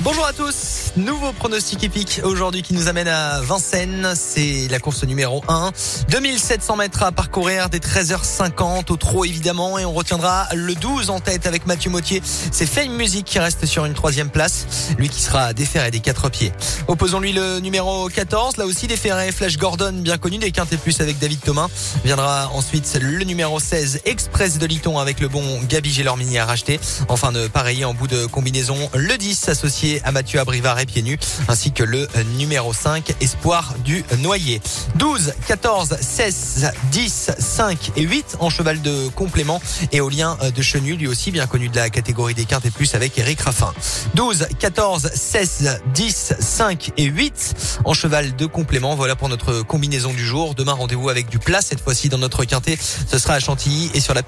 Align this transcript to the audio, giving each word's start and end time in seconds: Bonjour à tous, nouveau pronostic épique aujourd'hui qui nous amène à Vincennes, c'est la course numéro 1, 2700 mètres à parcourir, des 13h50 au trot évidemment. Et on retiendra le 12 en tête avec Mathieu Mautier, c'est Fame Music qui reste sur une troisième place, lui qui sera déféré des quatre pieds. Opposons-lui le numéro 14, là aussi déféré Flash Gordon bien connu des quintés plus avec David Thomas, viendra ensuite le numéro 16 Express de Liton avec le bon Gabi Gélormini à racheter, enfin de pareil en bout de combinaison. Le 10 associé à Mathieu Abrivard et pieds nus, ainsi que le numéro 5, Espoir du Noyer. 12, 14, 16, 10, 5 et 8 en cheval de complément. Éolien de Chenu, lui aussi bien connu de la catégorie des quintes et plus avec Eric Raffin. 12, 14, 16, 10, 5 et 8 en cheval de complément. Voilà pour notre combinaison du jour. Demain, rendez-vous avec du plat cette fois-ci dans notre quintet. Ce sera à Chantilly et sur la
Bonjour 0.00 0.26
à 0.26 0.32
tous, 0.32 0.92
nouveau 0.96 1.32
pronostic 1.32 1.84
épique 1.84 2.20
aujourd'hui 2.24 2.62
qui 2.62 2.74
nous 2.74 2.88
amène 2.88 3.08
à 3.08 3.40
Vincennes, 3.40 4.12
c'est 4.14 4.68
la 4.68 4.78
course 4.78 5.04
numéro 5.04 5.42
1, 5.48 5.70
2700 6.10 6.76
mètres 6.76 7.02
à 7.02 7.12
parcourir, 7.12 7.70
des 7.70 7.78
13h50 7.78 8.92
au 8.92 8.96
trot 8.96 9.24
évidemment. 9.24 9.78
Et 9.78 9.84
on 9.84 9.92
retiendra 9.92 10.48
le 10.54 10.74
12 10.74 11.10
en 11.10 11.20
tête 11.20 11.46
avec 11.46 11.66
Mathieu 11.66 11.90
Mautier, 11.90 12.22
c'est 12.24 12.66
Fame 12.66 12.92
Music 12.92 13.24
qui 13.24 13.38
reste 13.38 13.64
sur 13.66 13.84
une 13.84 13.94
troisième 13.94 14.30
place, 14.30 14.66
lui 14.98 15.08
qui 15.08 15.22
sera 15.22 15.52
déféré 15.52 15.90
des 15.90 16.00
quatre 16.00 16.28
pieds. 16.28 16.52
Opposons-lui 16.88 17.32
le 17.32 17.60
numéro 17.60 18.08
14, 18.08 18.56
là 18.56 18.66
aussi 18.66 18.86
déféré 18.86 19.32
Flash 19.32 19.56
Gordon 19.56 19.92
bien 19.92 20.18
connu 20.18 20.38
des 20.38 20.50
quintés 20.50 20.76
plus 20.76 21.00
avec 21.00 21.18
David 21.18 21.40
Thomas, 21.40 21.68
viendra 22.04 22.50
ensuite 22.52 22.98
le 23.00 23.24
numéro 23.24 23.60
16 23.60 24.00
Express 24.04 24.58
de 24.58 24.66
Liton 24.66 24.98
avec 24.98 25.20
le 25.20 25.28
bon 25.28 25.60
Gabi 25.68 25.92
Gélormini 25.92 26.38
à 26.38 26.46
racheter, 26.46 26.80
enfin 27.08 27.32
de 27.32 27.46
pareil 27.46 27.84
en 27.84 27.94
bout 27.94 28.08
de 28.08 28.26
combinaison. 28.26 28.76
Le 28.94 29.16
10 29.16 29.48
associé 29.48 29.83
à 30.04 30.12
Mathieu 30.12 30.40
Abrivard 30.40 30.78
et 30.78 30.86
pieds 30.86 31.02
nus, 31.02 31.18
ainsi 31.48 31.72
que 31.72 31.82
le 31.82 32.08
numéro 32.36 32.72
5, 32.72 33.14
Espoir 33.20 33.74
du 33.84 34.04
Noyer. 34.18 34.60
12, 34.96 35.34
14, 35.46 35.96
16, 36.00 36.72
10, 36.90 37.30
5 37.38 37.92
et 37.96 38.02
8 38.02 38.36
en 38.40 38.50
cheval 38.50 38.80
de 38.82 39.08
complément. 39.08 39.60
Éolien 39.92 40.38
de 40.54 40.62
Chenu, 40.62 40.96
lui 40.96 41.06
aussi 41.06 41.30
bien 41.30 41.46
connu 41.46 41.68
de 41.68 41.76
la 41.76 41.90
catégorie 41.90 42.34
des 42.34 42.44
quintes 42.44 42.64
et 42.66 42.70
plus 42.70 42.94
avec 42.94 43.18
Eric 43.18 43.40
Raffin. 43.40 43.72
12, 44.14 44.46
14, 44.58 45.10
16, 45.14 45.80
10, 45.92 46.34
5 46.38 46.92
et 46.96 47.04
8 47.04 47.54
en 47.84 47.92
cheval 47.94 48.36
de 48.36 48.46
complément. 48.46 48.94
Voilà 48.94 49.16
pour 49.16 49.28
notre 49.28 49.62
combinaison 49.62 50.12
du 50.12 50.24
jour. 50.24 50.54
Demain, 50.54 50.72
rendez-vous 50.72 51.08
avec 51.08 51.28
du 51.28 51.38
plat 51.38 51.60
cette 51.60 51.80
fois-ci 51.80 52.08
dans 52.08 52.18
notre 52.18 52.44
quintet. 52.44 52.78
Ce 53.10 53.18
sera 53.18 53.34
à 53.34 53.40
Chantilly 53.40 53.90
et 53.94 54.00
sur 54.00 54.14
la 54.14 54.22